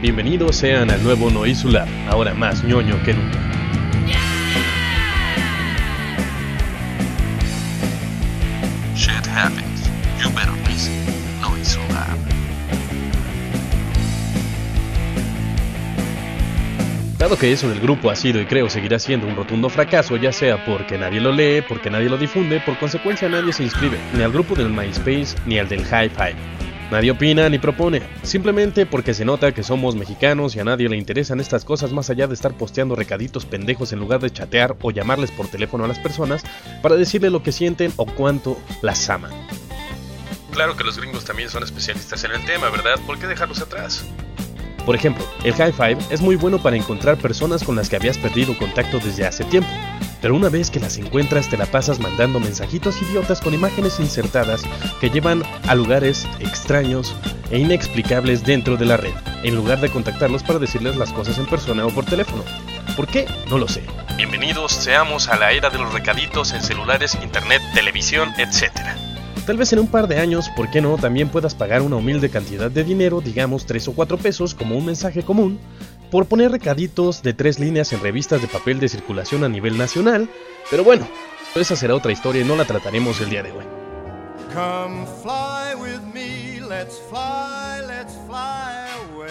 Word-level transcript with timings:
Bienvenidos 0.00 0.54
sean 0.54 0.92
al 0.92 1.02
nuevo 1.02 1.28
Noisular, 1.28 1.88
ahora 2.08 2.32
más 2.32 2.62
ñoño 2.62 3.02
que 3.02 3.14
nunca. 3.14 3.36
Shit 8.94 9.26
happens. 9.26 9.90
You 10.22 10.30
better 10.30 10.52
listen. 10.68 10.94
Noisular. 11.40 12.16
Dado 17.18 17.36
que 17.36 17.52
eso 17.52 17.68
del 17.68 17.80
grupo 17.80 18.08
ha 18.08 18.14
sido 18.14 18.40
y 18.40 18.44
creo 18.44 18.70
seguirá 18.70 19.00
siendo 19.00 19.26
un 19.26 19.34
rotundo 19.34 19.68
fracaso, 19.68 20.16
ya 20.16 20.30
sea 20.30 20.64
porque 20.64 20.96
nadie 20.96 21.20
lo 21.20 21.32
lee, 21.32 21.60
porque 21.68 21.90
nadie 21.90 22.08
lo 22.08 22.16
difunde, 22.18 22.60
por 22.60 22.78
consecuencia 22.78 23.28
nadie 23.28 23.52
se 23.52 23.64
inscribe, 23.64 23.98
ni 24.14 24.22
al 24.22 24.30
grupo 24.30 24.54
del 24.54 24.68
MySpace 24.68 25.34
ni 25.44 25.58
al 25.58 25.68
del 25.68 25.80
Hi-Fi. 25.80 26.57
Nadie 26.90 27.10
opina 27.10 27.50
ni 27.50 27.58
propone, 27.58 28.02
simplemente 28.22 28.86
porque 28.86 29.12
se 29.12 29.26
nota 29.26 29.52
que 29.52 29.62
somos 29.62 29.94
mexicanos 29.94 30.56
y 30.56 30.60
a 30.60 30.64
nadie 30.64 30.88
le 30.88 30.96
interesan 30.96 31.38
estas 31.38 31.66
cosas 31.66 31.92
más 31.92 32.08
allá 32.08 32.26
de 32.26 32.32
estar 32.32 32.54
posteando 32.54 32.96
recaditos 32.96 33.44
pendejos 33.44 33.92
en 33.92 33.98
lugar 33.98 34.20
de 34.20 34.30
chatear 34.30 34.74
o 34.80 34.90
llamarles 34.90 35.30
por 35.30 35.48
teléfono 35.48 35.84
a 35.84 35.88
las 35.88 35.98
personas 35.98 36.42
para 36.80 36.96
decirle 36.96 37.28
lo 37.28 37.42
que 37.42 37.52
sienten 37.52 37.92
o 37.96 38.06
cuánto 38.06 38.56
las 38.80 39.10
aman. 39.10 39.32
Claro 40.52 40.76
que 40.76 40.84
los 40.84 40.98
gringos 40.98 41.26
también 41.26 41.50
son 41.50 41.62
especialistas 41.62 42.24
en 42.24 42.30
el 42.30 42.42
tema, 42.46 42.70
¿verdad? 42.70 42.98
¿Por 43.06 43.18
qué 43.18 43.26
dejarlos 43.26 43.60
atrás? 43.60 44.06
Por 44.86 44.94
ejemplo, 44.94 45.22
el 45.44 45.52
High 45.52 45.72
Five 45.72 45.98
es 46.08 46.22
muy 46.22 46.36
bueno 46.36 46.62
para 46.62 46.76
encontrar 46.76 47.18
personas 47.18 47.62
con 47.62 47.76
las 47.76 47.90
que 47.90 47.96
habías 47.96 48.16
perdido 48.16 48.56
contacto 48.56 48.98
desde 48.98 49.26
hace 49.26 49.44
tiempo, 49.44 49.68
pero 50.20 50.34
una 50.34 50.48
vez 50.48 50.70
que 50.70 50.80
las 50.80 50.96
encuentras 50.98 51.48
te 51.48 51.56
la 51.56 51.66
pasas 51.66 52.00
mandando 52.00 52.40
mensajitos 52.40 53.00
idiotas 53.02 53.40
con 53.40 53.54
imágenes 53.54 54.00
insertadas 54.00 54.62
que 55.00 55.10
llevan 55.10 55.42
a 55.66 55.74
lugares 55.74 56.26
extraños 56.40 57.14
e 57.50 57.58
inexplicables 57.58 58.44
dentro 58.44 58.76
de 58.76 58.86
la 58.86 58.96
red, 58.96 59.14
en 59.44 59.54
lugar 59.54 59.80
de 59.80 59.90
contactarlos 59.90 60.42
para 60.42 60.58
decirles 60.58 60.96
las 60.96 61.12
cosas 61.12 61.38
en 61.38 61.46
persona 61.46 61.86
o 61.86 61.90
por 61.90 62.04
teléfono. 62.04 62.42
¿Por 62.96 63.06
qué? 63.06 63.26
No 63.48 63.58
lo 63.58 63.68
sé. 63.68 63.82
Bienvenidos 64.16 64.72
seamos 64.72 65.28
a 65.28 65.36
la 65.36 65.52
era 65.52 65.70
de 65.70 65.78
los 65.78 65.92
recaditos 65.92 66.52
en 66.52 66.62
celulares, 66.62 67.16
internet, 67.22 67.62
televisión, 67.74 68.32
etc. 68.38 68.72
Tal 69.46 69.56
vez 69.56 69.72
en 69.72 69.78
un 69.78 69.86
par 69.86 70.08
de 70.08 70.18
años, 70.18 70.50
¿por 70.56 70.70
qué 70.70 70.80
no? 70.80 70.98
También 70.98 71.28
puedas 71.28 71.54
pagar 71.54 71.80
una 71.80 71.96
humilde 71.96 72.28
cantidad 72.28 72.70
de 72.70 72.84
dinero, 72.84 73.20
digamos 73.20 73.64
3 73.64 73.88
o 73.88 73.92
4 73.92 74.18
pesos, 74.18 74.54
como 74.54 74.76
un 74.76 74.84
mensaje 74.84 75.22
común, 75.22 75.58
por 76.10 76.26
poner 76.26 76.50
recaditos 76.50 77.22
de 77.22 77.34
tres 77.34 77.58
líneas 77.58 77.92
en 77.92 78.00
revistas 78.00 78.40
de 78.40 78.48
papel 78.48 78.80
de 78.80 78.88
circulación 78.88 79.44
a 79.44 79.48
nivel 79.48 79.76
nacional, 79.76 80.28
pero 80.70 80.84
bueno, 80.84 81.06
esa 81.54 81.76
será 81.76 81.94
otra 81.94 82.12
historia 82.12 82.42
y 82.42 82.44
no 82.44 82.56
la 82.56 82.64
trataremos 82.64 83.20
el 83.20 83.30
día 83.30 83.42
de 83.42 83.52
hoy. 83.52 83.64
Come 84.54 85.06
fly 85.22 85.74
with 85.80 86.00
me, 86.14 86.60
let's 86.60 86.98
fly, 87.08 87.86
let's 87.86 88.14
fly 88.26 88.86
away. 89.12 89.28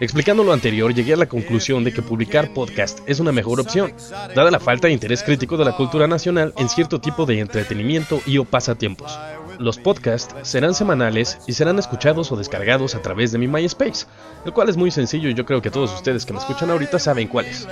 Explicando 0.00 0.42
lo 0.42 0.52
anterior, 0.52 0.92
llegué 0.92 1.12
a 1.12 1.16
la 1.16 1.26
conclusión 1.26 1.84
de 1.84 1.92
que 1.92 2.02
publicar 2.02 2.52
podcast 2.52 2.98
es 3.06 3.20
una 3.20 3.30
mejor 3.30 3.60
opción, 3.60 3.92
dada 4.34 4.50
la 4.50 4.58
falta 4.58 4.88
de 4.88 4.94
interés 4.94 5.22
crítico 5.22 5.56
de 5.56 5.64
la 5.64 5.76
cultura 5.76 6.08
nacional 6.08 6.52
en 6.56 6.68
cierto 6.68 7.00
tipo 7.00 7.24
de 7.24 7.38
entretenimiento 7.38 8.20
y 8.26 8.38
o 8.38 8.44
pasatiempos. 8.44 9.16
Los 9.58 9.78
podcasts 9.78 10.34
serán 10.42 10.74
semanales 10.74 11.38
y 11.46 11.52
serán 11.52 11.78
escuchados 11.78 12.32
o 12.32 12.36
descargados 12.36 12.94
a 12.94 13.02
través 13.02 13.32
de 13.32 13.38
mi 13.38 13.48
MySpace, 13.48 14.06
el 14.44 14.52
cual 14.52 14.68
es 14.68 14.76
muy 14.76 14.90
sencillo 14.90 15.28
y 15.28 15.34
yo 15.34 15.44
creo 15.44 15.62
que 15.62 15.70
todos 15.70 15.92
ustedes 15.94 16.26
que 16.26 16.32
me 16.32 16.38
escuchan 16.38 16.70
ahorita 16.70 16.98
saben 16.98 17.28
cuál 17.28 17.46
es. 17.46 17.68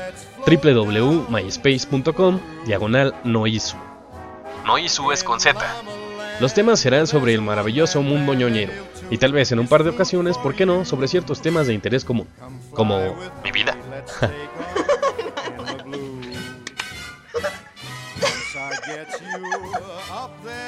www.myspace.com 0.46 2.40
diagonal 2.66 3.14
noisu. 3.24 3.76
Noisu 4.64 5.12
es 5.12 5.24
con 5.24 5.40
Z. 5.40 5.58
Los 6.40 6.54
temas 6.54 6.80
serán 6.80 7.06
sobre 7.06 7.34
el 7.34 7.42
maravilloso 7.42 8.02
mundo 8.02 8.34
ñoñero, 8.34 8.72
y 9.10 9.18
tal 9.18 9.32
vez 9.32 9.52
en 9.52 9.58
un 9.58 9.68
par 9.68 9.84
de 9.84 9.90
ocasiones, 9.90 10.38
¿por 10.38 10.54
qué 10.54 10.64
no?, 10.64 10.84
sobre 10.84 11.08
ciertos 11.08 11.42
temas 11.42 11.66
de 11.66 11.74
interés 11.74 12.04
común, 12.04 12.26
como 12.72 13.14
mi 13.44 13.52
vida. 13.52 13.76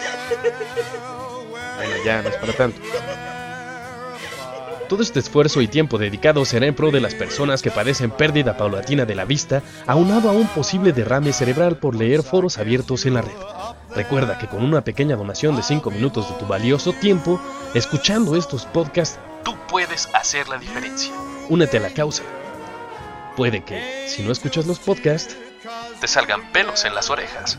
Bueno, 1.76 1.94
ya 2.04 2.22
no 2.22 2.28
es 2.28 2.36
para 2.36 2.52
tanto. 2.52 2.80
Todo 4.88 5.02
este 5.02 5.20
esfuerzo 5.20 5.62
y 5.62 5.68
tiempo 5.68 5.96
dedicado 5.96 6.44
será 6.44 6.66
en 6.66 6.74
pro 6.74 6.90
de 6.90 7.00
las 7.00 7.14
personas 7.14 7.62
que 7.62 7.70
padecen 7.70 8.10
pérdida 8.10 8.58
paulatina 8.58 9.06
de 9.06 9.14
la 9.14 9.24
vista, 9.24 9.62
aunado 9.86 10.28
a 10.28 10.32
un 10.32 10.46
posible 10.48 10.92
derrame 10.92 11.32
cerebral 11.32 11.78
por 11.78 11.96
leer 11.96 12.22
foros 12.22 12.58
abiertos 12.58 13.06
en 13.06 13.14
la 13.14 13.22
red. 13.22 13.32
Recuerda 13.94 14.36
que 14.36 14.48
con 14.48 14.62
una 14.62 14.84
pequeña 14.84 15.16
donación 15.16 15.56
de 15.56 15.62
5 15.62 15.90
minutos 15.90 16.28
de 16.28 16.38
tu 16.38 16.46
valioso 16.46 16.92
tiempo, 16.92 17.40
escuchando 17.72 18.36
estos 18.36 18.66
podcasts, 18.66 19.18
tú 19.44 19.56
puedes 19.66 20.10
hacer 20.12 20.48
la 20.48 20.58
diferencia. 20.58 21.14
Únete 21.48 21.78
a 21.78 21.80
la 21.80 21.90
causa. 21.90 22.22
Puede 23.34 23.64
que, 23.64 24.06
si 24.08 24.22
no 24.22 24.30
escuchas 24.30 24.66
los 24.66 24.78
podcasts, 24.78 25.36
te 26.00 26.06
salgan 26.06 26.52
pelos 26.52 26.84
en 26.84 26.94
las 26.94 27.08
orejas. 27.08 27.58